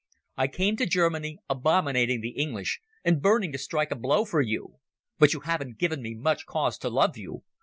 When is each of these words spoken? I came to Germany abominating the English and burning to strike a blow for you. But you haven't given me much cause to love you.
I 0.35 0.47
came 0.47 0.77
to 0.77 0.87
Germany 0.87 1.37
abominating 1.47 2.21
the 2.21 2.29
English 2.31 2.81
and 3.05 3.21
burning 3.21 3.51
to 3.51 3.59
strike 3.59 3.91
a 3.91 3.95
blow 3.95 4.25
for 4.25 4.41
you. 4.41 4.79
But 5.19 5.33
you 5.33 5.41
haven't 5.41 5.77
given 5.77 6.01
me 6.01 6.15
much 6.15 6.47
cause 6.47 6.79
to 6.79 6.89
love 6.89 7.17
you. 7.17 7.43